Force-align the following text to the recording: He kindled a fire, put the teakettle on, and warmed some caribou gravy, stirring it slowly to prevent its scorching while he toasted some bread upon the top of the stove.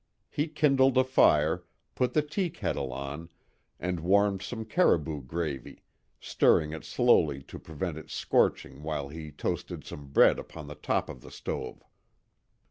He 0.31 0.47
kindled 0.47 0.97
a 0.97 1.03
fire, 1.03 1.63
put 1.93 2.13
the 2.13 2.23
teakettle 2.23 2.91
on, 2.91 3.29
and 3.79 3.99
warmed 3.99 4.41
some 4.41 4.65
caribou 4.65 5.21
gravy, 5.21 5.83
stirring 6.19 6.73
it 6.73 6.83
slowly 6.83 7.43
to 7.43 7.59
prevent 7.59 7.99
its 7.99 8.15
scorching 8.15 8.81
while 8.81 9.09
he 9.09 9.31
toasted 9.31 9.83
some 9.85 10.07
bread 10.07 10.39
upon 10.39 10.65
the 10.67 10.73
top 10.73 11.07
of 11.07 11.21
the 11.21 11.29
stove. 11.29 11.83